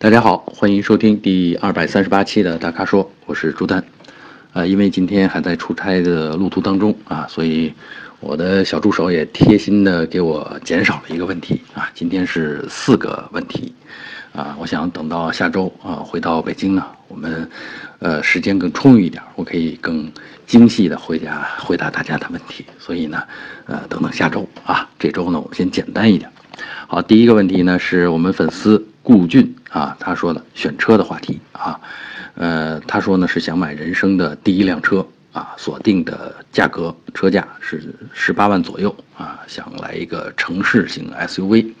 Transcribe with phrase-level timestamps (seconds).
[0.00, 3.82] 大家好，欢迎收听第二百三十八期的大咖说，我是朱丹。
[4.52, 7.74] 呃，因为今天还在出差的路途当中啊，所以
[8.20, 13.74] 我的小助手也贴心的给我减少了一个问题啊，今天是四个问题
[14.32, 14.56] 啊。
[14.60, 17.50] 我想等到下周啊回到北京呢，我们
[17.98, 20.08] 呃时间更充裕一点，我可以更
[20.46, 22.64] 精细的回答回答大家的问题。
[22.78, 23.20] 所以呢，
[23.66, 26.30] 呃，等等下周啊，这周呢我们先简单一点。
[26.86, 28.86] 好，第一个问题呢是我们粉丝。
[29.00, 31.78] 顾俊啊，他说的选车的话题啊，
[32.34, 41.72] 呃，他说呢是想买人生的第一辆车啊，锁定的价格车价是十八万左右啊，想来一个城市型 SUV。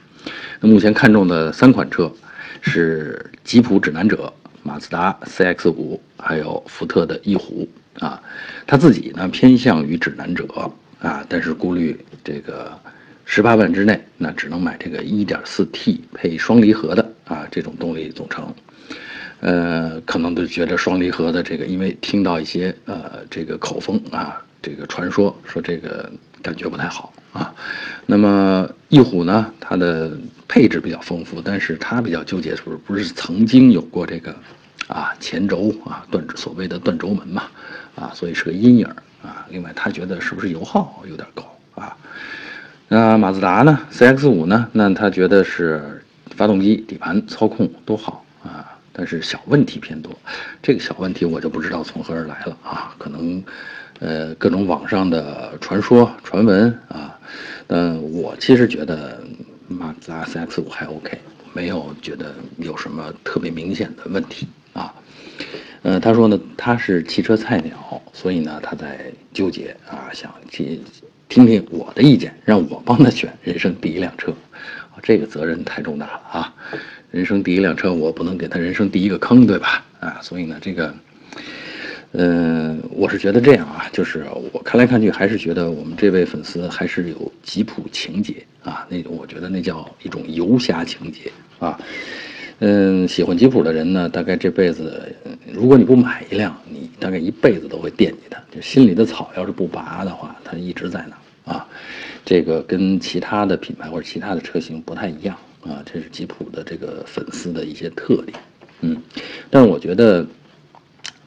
[0.60, 2.12] 那目前看中的三款车
[2.60, 4.30] 是吉普指南者、
[4.62, 7.66] 马自达 CX-5，还有福特的翼虎
[8.00, 8.20] 啊。
[8.66, 10.46] 他自己呢偏向于指南者
[11.00, 12.78] 啊，但是顾虑这个
[13.24, 17.12] 十八万之内，那只能买这个 1.4T 配双离合的。
[17.28, 18.54] 啊，这种动力总成，
[19.40, 26.10] 呃，可能都觉得双离合的这个，因为听到一些呃这个口风啊，这个传说说这个
[26.42, 27.54] 感觉不太好啊。
[28.06, 30.10] 那么翼虎呢，它的
[30.48, 34.34] 配置比较丰富，但是它比较纠结，是不是不是曾经有过这个
[34.86, 37.42] 啊前轴啊断所谓的断轴门嘛
[37.94, 38.86] 啊，所以是个阴影
[39.22, 39.46] 啊。
[39.50, 41.94] 另外，他觉得是不是油耗有点高啊？
[42.88, 45.97] 那马自达呢，CX 五呢，那他觉得是。
[46.36, 50.12] 发动机、底盘操控都好啊，但是小问题偏多。
[50.62, 53.42] 这个小问题我就不知道从何而来了啊，可能，
[54.00, 57.18] 呃，各种网上的传说、传闻啊。
[57.68, 59.22] 嗯，我其实觉得
[59.68, 61.18] 马自达 CX-5 还 OK，
[61.52, 64.94] 没有觉得有什么特别明显的问题啊。
[65.82, 70.80] 呃，他说呢，他是汽车菜鸟，所以呢，他在纠结啊，想去
[71.28, 74.32] 听听我的意见，让我帮他选人生第一辆车。
[75.02, 76.54] 这个责任太重大了啊！
[77.10, 79.84] 人生第一辆车，我不能给他人生第一个坑，对吧？
[80.00, 80.94] 啊，所以呢，这个，
[82.12, 91.78] 嗯，我是觉得这样啊，就是我看来看去，还是觉得我们这位粉丝还是有吉普情节啊，那我觉得那叫一种游侠情节啊。
[92.60, 95.14] 嗯，喜欢吉普的人呢，大概这辈子，
[95.52, 101.66] 如果你不买一辆，你大概一辈子都会惦记它，就心里的草要是不拔的话，它一直在那啊。
[102.28, 108.38] 这个跟其他的品牌或者其他的车型不太一样啊，这是吉普的这个粉丝的一些特点，
[108.82, 109.02] 嗯，
[109.48, 110.26] 但是我觉得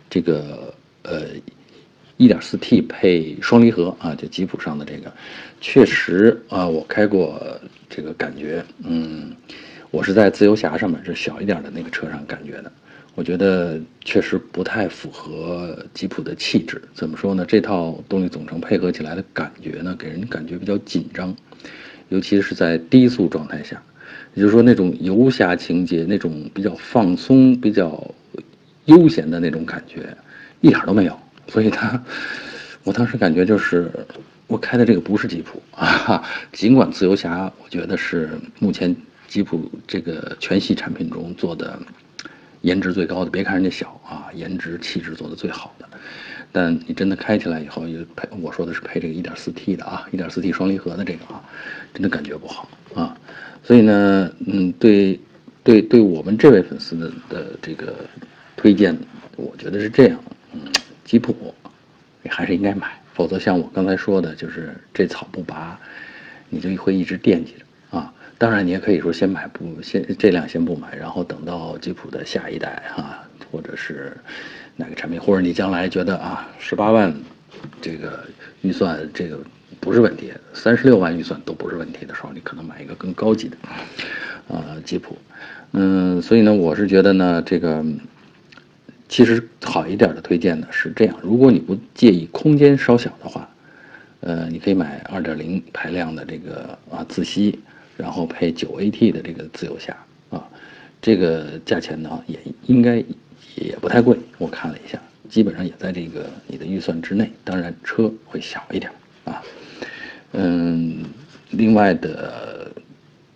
[0.08, 1.24] 这个呃
[2.20, 5.12] ，1.4T 配双离合啊，就吉普上的这个，
[5.60, 7.42] 确实啊，我开过
[7.90, 9.36] 这个感觉，嗯，
[9.90, 12.72] 我是在自由侠上面，是小一点的那个车上感觉的。
[13.14, 16.82] 我觉得确实不太符合吉普的气质。
[16.94, 17.46] 怎么说呢？
[17.46, 21.36] 这套动力总成配合起来的感觉呢，给人感觉比较紧张，
[22.08, 23.82] 尤其是在低速状态下，
[24.34, 28.02] 也就是说那种游侠情节、那种比较放松、比较
[28.86, 30.16] 悠闲的那种感觉，
[30.62, 31.20] 一点都没有。
[31.50, 32.02] 所以它，
[32.84, 33.92] 我当时感觉就是
[34.48, 36.24] 我开的这个不是吉普啊。
[36.54, 38.96] 尽管自由侠，我觉得是目前
[39.28, 41.78] 吉普这个全系产品中做的。
[42.62, 45.90] 颜值最高的，别看人家小啊，颜值气质做的最好的，
[46.52, 51.44] 但你真的开起来以后，又配我说的是配这个 1.4T 的啊，1.4T 双离合的这个啊，
[51.94, 53.18] 真的感觉不好啊。
[53.64, 55.20] 所以呢，嗯，对，
[55.64, 57.96] 对，对我们这位粉丝的的这个
[58.56, 58.98] 推荐，
[59.36, 60.24] 我觉得是这样，
[60.54, 60.62] 嗯，
[61.04, 61.54] 吉普
[62.30, 65.80] 还是应该买，否则像我刚才说的，就是这草不拔，
[66.50, 67.66] 你就会一直惦记着。
[68.42, 74.18] 当然，你也可以说先买不先这辆先不买，然后等到吉普的下一代哈，或者是
[74.76, 77.14] 哪个产品，或者你将来觉得啊十八万
[77.80, 78.26] 这个
[78.64, 79.40] 预算这个
[79.80, 83.56] 不是问题，三十六万预算都不是问题的时候，你可能买一个更高级的
[84.48, 85.16] 啊吉普。
[85.74, 87.86] 嗯，所以呢，我是觉得呢，这个
[89.08, 93.48] 其实好一点的推荐呢是这样：如果你不介意空间稍小的话，
[94.22, 97.60] 呃，你可以买二点零排量的这个啊自吸。
[97.98, 99.96] 然后配九 AT 的这个自由侠
[100.30, 100.48] 啊，
[101.02, 103.04] 这个价钱呢也应该
[103.56, 105.00] 也不太贵，我看了一下，
[105.30, 107.32] 基本上也在这个你的预算之内。
[107.44, 108.92] 当然车会小一点
[109.26, 109.44] 啊，
[110.34, 111.04] 嗯，
[111.52, 112.72] 另外的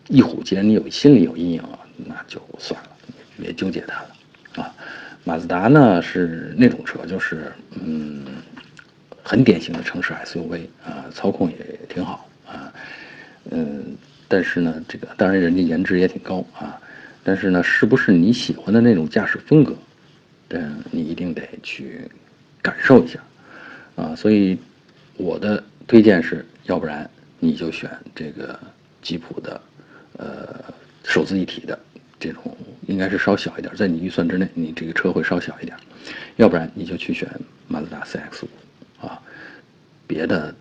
[0.07, 2.89] 翼虎，既然你有心里有阴影了，那就算了，
[3.37, 4.73] 别纠结它了啊。
[5.23, 7.51] 马自达呢是那种车，就是
[7.83, 8.23] 嗯，
[9.23, 11.57] 很典型的城市 SUV 啊，操控也
[11.89, 12.71] 挺好啊，
[13.51, 13.97] 嗯。
[14.27, 16.79] 但是呢，这个当然人家颜值也挺高啊，
[17.23, 19.75] 但是呢，是不是你喜欢的那种驾驶风格，
[20.49, 22.01] 嗯，你一定得去
[22.61, 23.19] 感受一下
[23.95, 24.15] 啊。
[24.15, 24.57] 所以
[25.17, 28.59] 我的推荐是，要不然你就选这个
[29.01, 29.61] 吉普的，
[30.17, 30.63] 呃，
[31.03, 31.77] 手自一体的
[32.19, 32.57] 这种
[32.87, 35.77] 应该是稍小一点，在你预算之内，你这个车会稍小一点，
[36.37, 37.29] 要不然你就去选
[37.67, 39.21] 马自达 CX 五啊，
[40.07, 40.53] 别的，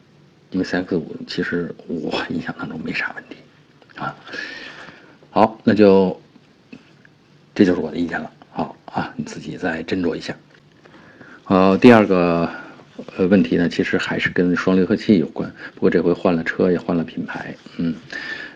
[0.51, 3.37] 因为 CX 五其实我 印象当中没啥问题
[3.97, 4.15] 啊。
[5.31, 6.21] 好，那就
[7.55, 8.31] 这就是我的意见了。
[8.51, 10.35] 好啊，你自己再斟酌一下。
[11.43, 12.49] 好，第二个
[13.17, 17.55] 呃问题呢，其实还是跟双离合器有关，不过这回换了车，也换了品牌。
[17.79, 17.95] 嗯，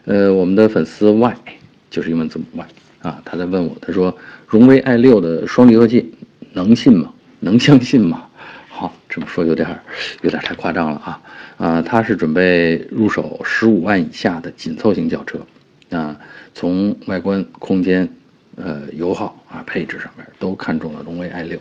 [0.05, 1.37] 呃，我们的粉丝 Y
[1.91, 2.67] 就是英文字母 Y。
[3.03, 6.13] 啊，他在问我，他说荣威 i 六的双离合器
[6.53, 7.13] 能信吗？
[7.41, 8.28] 能相信吗？
[9.27, 9.81] 说有点
[10.23, 11.23] 有点太夸张了啊
[11.57, 11.83] 啊！
[11.83, 15.41] 他是准备入手十五万以下的紧凑型轿车，
[15.91, 16.19] 啊，
[16.55, 18.09] 从外观、空间、
[18.57, 21.59] 呃油耗啊配置上面都看中了荣威 i 六，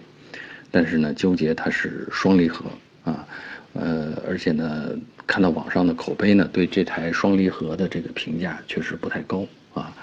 [0.70, 2.66] 但是呢，纠结它是双离合
[3.04, 3.28] 啊，
[3.74, 4.90] 呃，而且呢，
[5.26, 9.94] 看到网上的口碑呢，对这台双离合的这个评价确实不太高啊，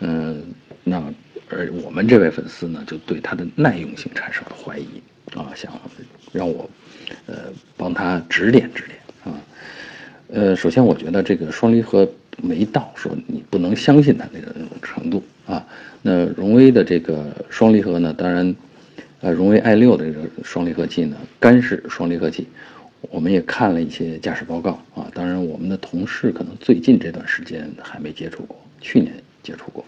[0.00, 0.42] 嗯。
[0.84, 1.00] 那
[1.48, 5.00] 而我们这位粉丝呢，就对它的耐用性产生了怀疑
[5.32, 5.70] 啊，想
[6.32, 6.68] 让我
[7.26, 7.34] 呃
[7.76, 9.40] 帮他指点指点啊。
[10.28, 12.08] 呃，首先我觉得这个双离合
[12.42, 15.66] 没到说你不能相信它那个那种程度啊。
[16.00, 18.54] 那荣威的这个双离合呢，当然，
[19.20, 22.48] 呃，荣威 i 六的这个双离合器呢，干式双离合器，
[23.02, 25.06] 我们也看了一些驾驶报告啊。
[25.14, 29.84] 当然，我们的同事可能最近这段时间还没接触过，去年接触过。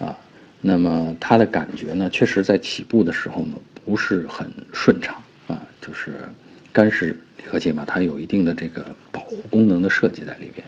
[0.00, 0.18] 啊，
[0.60, 5.14] 那么它的感觉呢，确实在起步的时候呢，不是很顺畅
[5.46, 6.14] 啊，就是
[6.74, 10.66] 干式离合器嘛，它有一定的这个保护功能的设计在里边，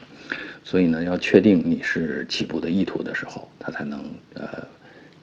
[0.64, 4.02] 所以呢，要确定你是起步的意图的时候，它才能
[4.34, 4.64] 呃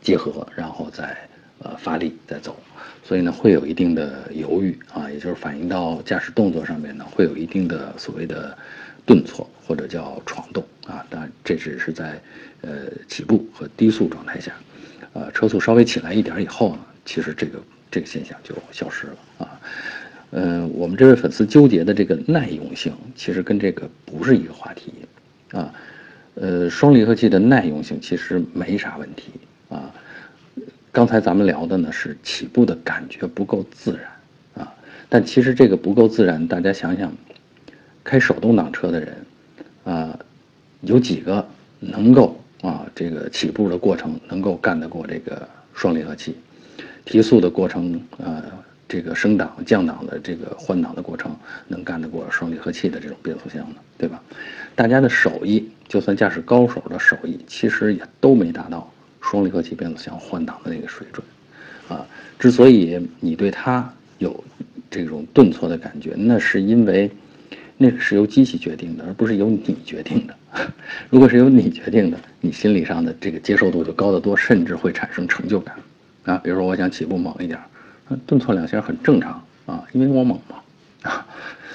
[0.01, 1.17] 结合，然后再
[1.59, 2.55] 呃发力再走，
[3.03, 8.55] 所以呢，会有一定的犹豫啊，也就是反映到驾驶动作上面呢，会有一定的所谓的
[9.05, 12.21] 顿挫或者叫闯动啊，当然这只是在。
[12.65, 14.53] 呃，起步和低速状态下，
[15.11, 19.52] 呃，车速稍微起来一点以后呢，其实这个这个现象就消失了啊。
[20.35, 24.91] 嗯，我们这位粉丝纠结的这个耐用性，其实跟这个不是一个话题
[25.51, 25.71] 啊。
[26.35, 29.31] 呃，双离合器的耐用性其实没啥问题
[29.69, 29.93] 啊。
[30.91, 34.73] 刚才咱们聊的呢是起步的感觉不够自然啊，
[35.07, 37.15] 但其实这个不够自然，大家想想，
[38.03, 39.15] 开手动挡车的人
[39.83, 40.19] 啊，
[40.81, 41.47] 有几个
[41.79, 42.39] 能够？
[42.61, 46.37] 啊，这个起步的过程能够干得过这个双离合器，
[47.03, 48.41] 提速的过程，呃，
[48.93, 51.35] 这个升档降档的这个换挡的过程
[51.67, 54.21] 能干得过双离合器的这种变速箱的，对吧？
[54.75, 58.87] 大家的手艺，就算驾驶高手的手艺，其实也都没达到
[59.19, 61.25] 双离合器变速箱换挡的那个水准，
[61.89, 62.05] 啊，
[62.37, 64.43] 之所以你对它有
[64.91, 67.09] 这种顿挫的感觉，那是因为。
[67.75, 70.35] 那个是由机器决定的，而不是由你决定的。
[71.09, 75.75] 如果是由你决定的，你心理上的这个接受度就高得多，甚至会产生成就感。
[76.23, 77.59] 啊，比如说我想起步猛一点，
[78.25, 80.57] 顿挫两下很正常啊，因为我猛嘛。
[81.09, 81.25] 啊，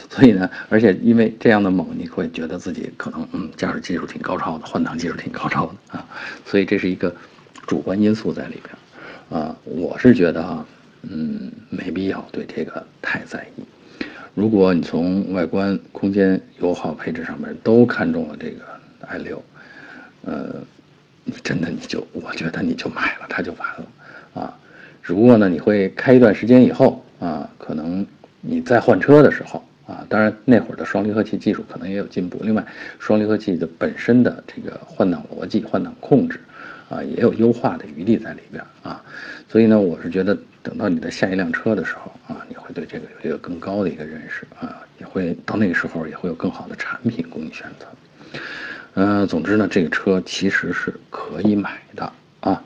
[0.08, 6.06] 所以呢，而且因为这样的猛，你会觉得自己可能嗯驾驶技术挺高超的，换挡技术挺高超的啊。
[6.46, 7.14] 所以这是一个
[7.66, 9.40] 主观因素在里边。
[9.40, 10.66] 啊，我是觉得啊，
[11.02, 13.62] 嗯，没必要对这个太在意。
[14.34, 18.64] 如果你从外观、空间、油耗、配置上面都看中了这个
[19.06, 19.44] i 六，
[20.24, 20.54] 呃，
[21.24, 24.58] 你真的你就我觉得你就买了它就完了啊。
[25.08, 28.06] 只不过呢，你会开一段时间以后啊，可能
[28.42, 32.38] 你再换车的时候啊，当然那会儿的双离合器技术可能也有进步。
[32.42, 32.62] 另外，
[32.98, 36.38] 双离合器的本身的这个换挡逻辑、换挡控制
[36.90, 39.02] 啊，也有优化的余地在里边啊。
[39.48, 42.70] 所以呢，我是觉得等到你的下一辆车的时候啊，你会。
[42.74, 47.86] 对这个有一个更高的一个认识啊，也会到那个时候也会有更好的产品供你选择。
[48.92, 52.62] 嗯，总之呢，这个车其实是可以买的啊。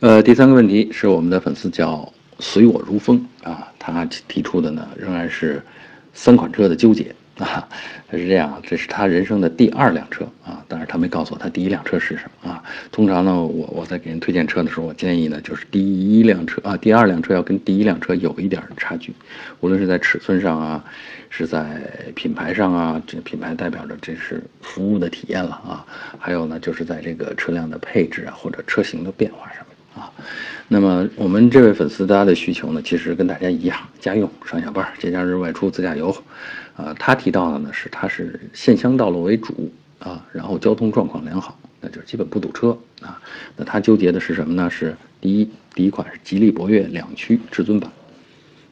[0.00, 5.60] 呃，第三个问题是我们的粉丝叫随我如风啊，他提出的呢仍然是
[6.12, 7.14] 三款车的纠结。
[7.38, 7.68] 啊，
[8.08, 12.62] 他是这样，这是他人生的第二辆车啊，但是他没告诉我他第一辆车是什么啊。
[12.90, 19.12] 通常呢，我我在给人推荐车的时候，我建议呢，就是第一辆车啊，第二辆车要跟第一辆车有一点差距，
[19.60, 20.84] 无论是在尺寸上啊，
[21.28, 21.80] 是在
[22.16, 25.86] 品牌上啊，这品牌代表着这是服务的体验了啊，
[26.18, 29.64] 还有呢，就是在这个车辆的配置啊或者车型的变化上
[29.98, 30.12] 啊。
[30.68, 36.14] 那么我们这位粉丝他的需求呢，其实跟大家一样，家用、上下班、节假日外出、自驾游。
[36.76, 43.20] 啊，他提到的呢是，他是县乡道路为主啊，然后交通状况良好，那就是基本不堵车啊。
[43.56, 44.70] 那他纠结的是什么呢？
[44.70, 47.90] 是第一，第一款是吉利博越两驱至尊版。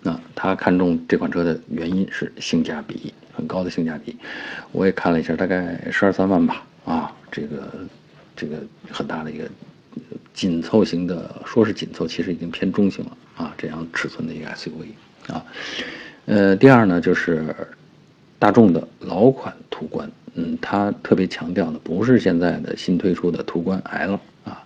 [0.02, 4.16] 那他看中这款车的原因是性价比很高的性价比。
[4.71, 6.64] 我也看了一下，大概十二三万吧。
[6.85, 7.73] 啊，这个
[8.37, 9.50] 这个很大的一个
[10.37, 15.43] 紧凑型的，说是紧凑，其实已经偏中型了啊，这样尺寸的一个 SUV 啊。
[16.26, 17.57] 呃，第二呢，就是
[18.38, 24.62] 大众的老款途观，嗯，它特别强调的不是现在的新推出的途观 L 啊，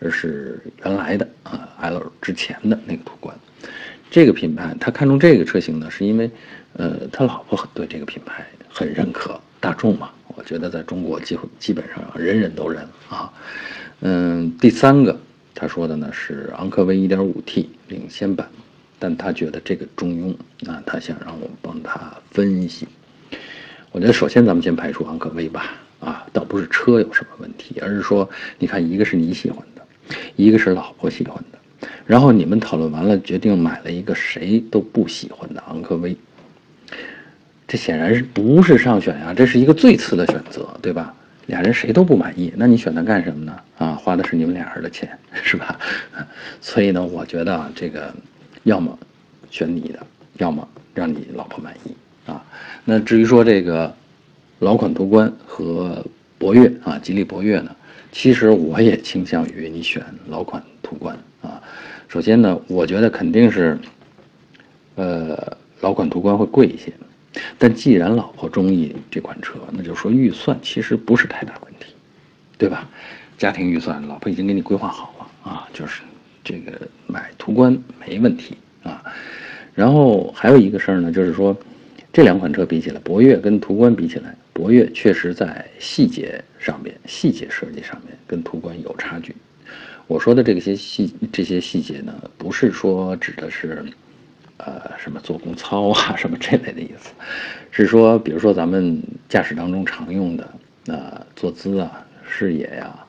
[0.00, 3.36] 而是原来的啊 L 之前的那个途观。
[4.10, 6.30] 这个品牌，他看中这个车型呢，是因为，
[6.74, 9.38] 呃，他老婆很对这个品牌很认可。
[9.60, 13.32] 大众嘛，我觉得在中国几乎基本上人人都认啊。
[14.00, 15.18] 嗯，第三个
[15.54, 18.48] 他说的呢是昂科威 1.5T 领先版，
[18.98, 22.86] 但他觉得这个中庸啊，他想让我帮他分析。
[23.90, 28.28] 我觉得首先咱们先排除昂科威吧，啊，倒不是车有什么问题，而是说，
[28.58, 29.82] 你看一个是你喜欢的，
[30.36, 31.88] 一个是老婆喜欢的。
[32.06, 36.16] 然后你们讨论完了，决定买了一个谁都不喜欢的昂科威，
[37.66, 39.34] 这显然是不是上选呀？
[39.34, 41.14] 这是一个最次的选择，对吧？
[41.48, 43.58] 俩人谁都不满意，那你选它干什么呢？
[43.78, 45.80] 啊，花的是你们俩人的钱，是吧？
[46.60, 48.14] 所以呢，我觉得啊，这个
[48.64, 48.96] 要么
[49.50, 49.98] 选你的，
[50.36, 51.96] 要么让你老婆满意
[52.30, 52.44] 啊。
[52.84, 53.94] 那至于说这个
[54.58, 56.04] 老款途观和
[56.36, 57.74] 博越啊，吉利博越呢，
[58.12, 61.62] 其实我也倾向于你选老款途观啊。
[62.08, 63.78] 首先呢，我觉得肯定是，
[64.96, 66.92] 呃，老款途观会贵一些，
[67.58, 71.94] 但既然老婆中意这款车，那就说预算其实不是太大问题，
[72.56, 72.88] 对吧？
[73.36, 76.02] 家庭预算，老婆已经给你规划好了啊，就是
[76.42, 76.72] 这个
[77.06, 79.02] 买途观没问题啊。
[79.74, 81.56] 然后还有一个事儿呢，就是说，
[82.12, 89.36] 这两款车比起来，博越跟途观比起来，博越确实在细节上面、细节设计上面跟途观有差距。
[90.08, 93.84] 我说的这些细这些细节呢，不是说指的是，
[94.58, 97.12] 呃，什么做工操啊， 什么这类的意思，
[97.70, 100.48] 是说，比如说咱们驾驶当中常用的，
[100.86, 103.06] 呃，坐姿啊、视野呀，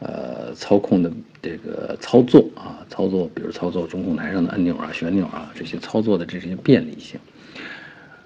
[0.00, 1.10] 呃，操控的
[1.42, 7.18] 这个操作啊，操作，比如操作中控台上的按钮啊、旋钮啊，这些操作的这些便利性、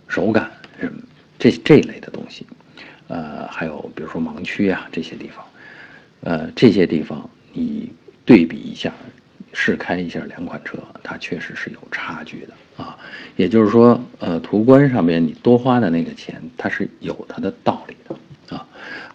[0.09, 0.51] 手感
[0.81, 1.01] 什么
[1.39, 2.47] 这这一类的东西，
[3.09, 5.45] 呃，还有比如说盲区啊这些地方，
[6.23, 7.93] 呃，这些地方你。
[8.27, 8.91] 对比一下，
[9.55, 12.99] 试开一下两款车，它确实是有差距的啊。
[13.37, 18.67] 也就是说，呃，途观上面你多花的那个钱，它是有它的道理的啊。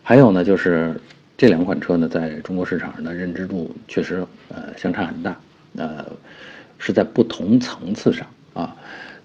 [0.02, 1.00] 还有呢，就是
[1.38, 5.38] 这两款车呢，在中国市场上的认知度确实呃相差很大，
[5.76, 6.06] 呃，
[6.80, 8.76] 是在不同层次上啊。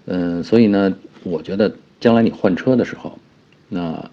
[0.05, 0.93] 嗯，所以呢，
[1.23, 3.17] 我觉得将来你换车的时候，
[3.69, 4.11] 那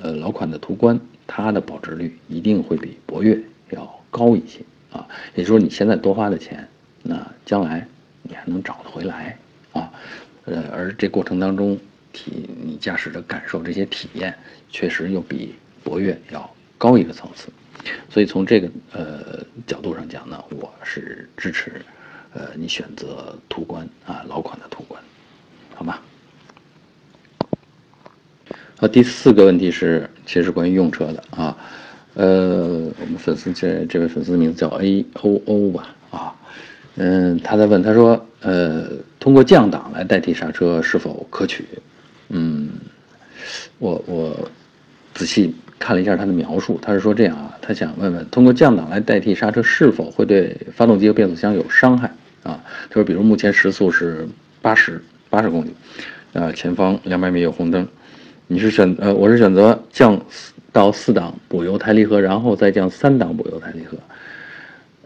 [0.00, 3.38] 呃老款的途观，它的保值率一定会比博越
[3.70, 4.60] 要高一些。
[4.90, 6.66] 啊，也就是说你现在多花的钱，
[7.02, 7.86] 那将来
[8.22, 9.36] 你还能找得回来
[9.72, 9.92] 啊？
[10.44, 11.78] 呃，而这过程当中
[12.12, 14.34] 体你驾驶的感受这些体验，
[14.70, 15.54] 确实又比
[15.84, 17.48] 博越要高一个层次，
[18.08, 21.82] 所以从这个呃角度上讲呢，我是支持
[22.32, 25.02] 呃你选择途观啊老款的途观，
[25.74, 25.98] 好吗？
[28.78, 31.56] 好，第四个问题是，其实关于用车的啊。
[32.18, 36.34] 呃，我们粉丝这这位粉丝的名字叫 A O O 吧，啊，
[36.96, 38.88] 嗯，他在问，他说，呃，
[39.20, 41.64] 通过降档来代替刹车是否可取？
[42.30, 42.70] 嗯，
[43.78, 44.50] 我我
[45.14, 52.08] 仔细看了一下他的描述，他是说这样啊，他想问问，通过降档来代替刹车是否会对发动机和变速箱有伤害？
[52.42, 54.26] 啊，他说，比如目前时速是
[54.60, 55.72] 八十八十公里，
[56.32, 57.86] 呃，前方两百米有红灯，
[58.48, 60.20] 你是选呃，我是选择降。
[60.78, 63.98] 到四档补油抬离合，然后再降三档补油抬离合，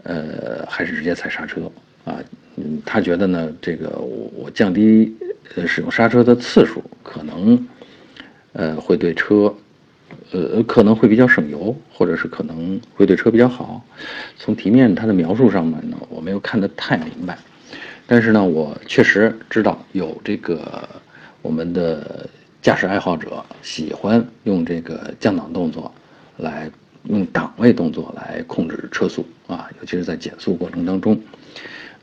[0.03, 1.61] 呃，还是直接踩刹车
[2.05, 2.19] 啊？
[2.57, 5.11] 嗯，他觉得呢，这个我我降低
[5.55, 7.67] 呃使用刹车的次数，可能
[8.51, 9.51] 呃会对车
[10.31, 13.83] 呃可能会比较省油，或者是可能会对车比较好。
[14.37, 17.35] 从题面他的描述上面呢，我没有看得太明白，
[18.05, 20.87] 但是呢，我确实知道有这个
[21.41, 22.22] 我们的。
[22.63, 25.93] 驾驶爱好者喜欢用这个降档动作，
[26.37, 26.71] 来
[27.09, 31.19] 用档位动作来控制车速啊，尤其是在减速过程当中。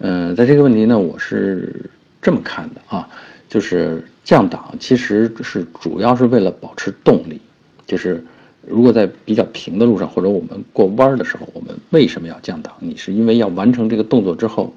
[0.00, 1.90] 嗯，在这个问题呢，我是
[2.20, 3.08] 这么看的啊，
[3.48, 7.40] 就是降档其实是主要是为了保持动力，
[7.86, 8.22] 就是
[8.66, 12.74] 如果在比较平的路上或者我们过弯的时候，我们为什么要降档？
[12.80, 14.74] 你是因为要完成这个动作之后，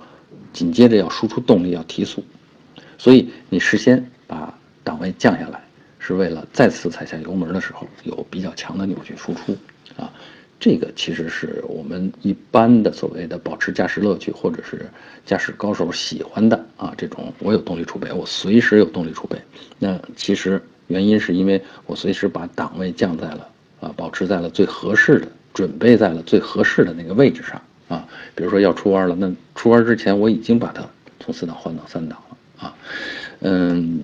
[0.53, 2.23] 紧接着要输出动力要提速，
[2.97, 5.61] 所以你事先把档位降下来。
[6.05, 9.57] 是为了再次踩下油门的时候有比较强的扭矩输出，
[9.95, 10.11] 啊，
[10.59, 14.85] 这个其实是我们一般的所谓的保持驾驶乐趣，或者是
[15.25, 19.37] 驾驶高手喜欢的啊，这种我有动力储备，我随时有动力储备。
[19.79, 23.47] 那其实原因是因为我随时把档位降在了
[23.79, 28.05] 啊，保持在了最合适的准备在了最合适的那个位置上啊。
[28.35, 30.85] 比如说要出弯了，那出弯之前我已经把它
[31.21, 32.75] 从四档换到三档了啊。
[33.39, 34.03] 嗯，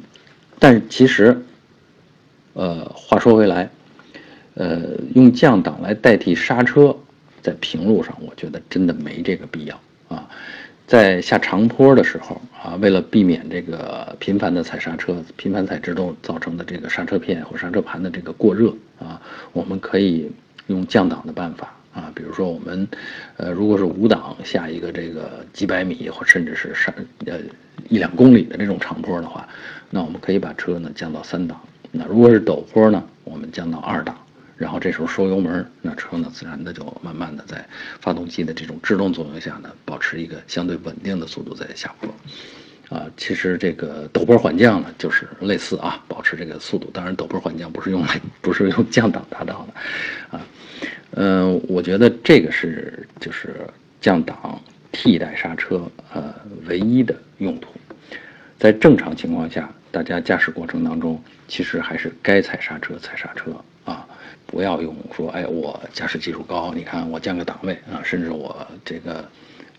[0.58, 1.42] 但其实，
[2.54, 3.70] 呃，话说回来，
[4.56, 4.82] 呃，
[5.16, 6.96] 用降档来代替刹车，
[7.42, 10.28] 在平路上，我觉得真的没这个必要啊。
[10.88, 19.22] 在下长坡的时候啊，为了避免这个频繁的踩刹车、频繁踩制动造成的这个刹车片或刹车盘的这个过热啊，
[19.54, 20.32] 我们可以
[20.66, 22.12] 用降档的办法啊。
[22.16, 22.88] 比如说我们，
[23.38, 26.92] 呃，如果是五档下一个这个几百米或甚至是上
[27.28, 27.38] 呃
[27.88, 29.48] 一两公里的这种长坡的话，
[29.92, 31.62] 那我们可以把车呢降到三档。
[31.92, 34.16] 那如果是陡坡呢，我们降到二档。
[34.58, 37.66] 然后这时候收油门，那车呢自然的就慢慢的在
[38.02, 42.14] 发动机的这种制动作用下呢，保持一个相对稳定的速度在下坡。
[42.98, 46.90] 啊，其实这个陡坡缓降呢，就是类似啊，保持这个速度。
[46.92, 50.46] 当然，陡坡缓降不是用来不是用降档达到的，啊，
[51.12, 53.56] 嗯，我觉得这个是就是
[54.02, 56.36] 降档替代刹车呃
[56.68, 57.70] 唯一的用途。
[58.58, 63.52] 在正常情况下，大家驾驶过程当中，其实还是该踩刹车踩刹车
[63.86, 64.06] 啊。
[64.46, 69.24] 不要用说，哎，我驾驶技术高，你看我降个档位啊，甚至我这个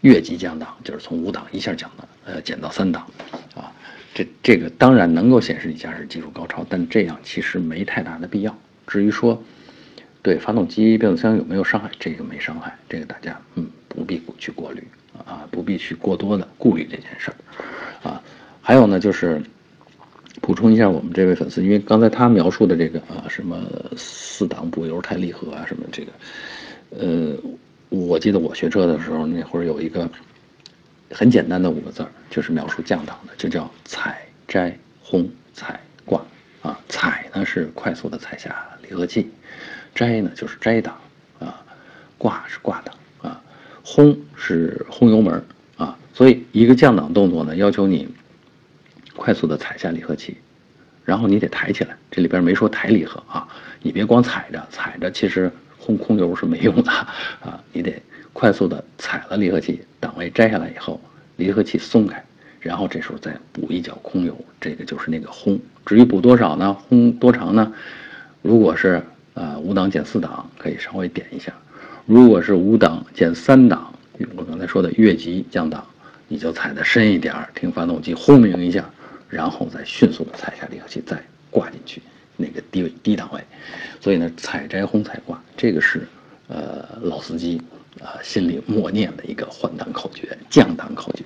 [0.02, 3.04] 越级降档，就是从五档一下降到呃减到三档，
[3.54, 3.72] 啊，
[4.14, 8.56] 这这个当然能够显示你驾驶技术高超，但这样其实没太大的必要。
[8.86, 9.42] 至于说
[10.22, 14.86] 对发动机、变速箱有没有伤害，这个没伤害，这个大家嗯不必去过滤
[15.26, 18.22] 啊，不必去过多的顾虑这件事儿，啊，
[18.60, 19.42] 还有呢就是。
[20.40, 23.60] 补充一下，我们这位粉丝，因为刚才他描述的这个啊，什么
[23.96, 26.12] 四档补油太离合啊，什么这个，
[26.98, 27.36] 呃，
[27.88, 30.08] 我记得我学车的时候，那会儿有一个
[31.10, 36.24] 很简单的五个字儿，就是描述降档的，就叫踩摘轰踩挂
[36.62, 36.78] 啊。
[36.88, 39.28] 踩呢是快速的踩下离合器，
[39.94, 40.96] 摘呢就是摘档
[41.40, 41.60] 啊，
[42.16, 43.42] 挂是挂档啊，
[43.82, 45.44] 轰是轰油门
[45.76, 45.98] 啊。
[46.14, 48.08] 所以一个降档动作呢，要求你。
[49.30, 50.36] 快速的踩下离合器，
[51.04, 51.96] 然后你得抬起来。
[52.10, 53.46] 这里边没说抬离合啊，
[53.80, 57.62] 你别光踩着，踩着其实轰空油是没用的啊。
[57.72, 61.00] 你得快速的踩了离合器，档位摘下来以后，
[61.36, 62.20] 离合器松开，
[62.58, 65.56] 然后这时候再补一脚空油，这个就是那个轰。
[65.86, 66.74] 至于补多少呢？
[66.74, 67.72] 轰多长呢？
[68.42, 69.00] 如果是
[69.34, 71.52] 呃五档减四档，可以稍微点一下；
[72.04, 73.94] 如果是五档减三档，
[74.34, 75.86] 我刚才说的越级降档，
[76.26, 78.84] 你就踩的深一点，听发动机轰鸣一下。
[79.30, 81.16] 然后再迅速的踩下离合器，再
[81.50, 82.02] 挂进去
[82.36, 83.40] 那个低位低档位，
[84.00, 86.06] 所以呢，采摘轰踩挂，这个是
[86.48, 87.60] 呃老司机
[88.02, 91.24] 啊心里默念的一个换挡口诀、降档口诀。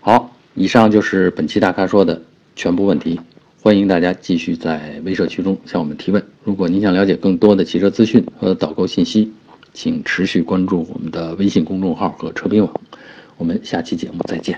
[0.00, 2.22] 好，以上就是本期大咖说的
[2.54, 3.20] 全部问题，
[3.60, 6.24] 欢迎大家继续在微社区中向我们提问。
[6.44, 9.32] 如果您想了解更多的汽车资讯和导购信息，
[9.74, 12.80] 请持续关注我们的微信公众号和车评网。
[13.36, 14.56] 我们下期节目再见。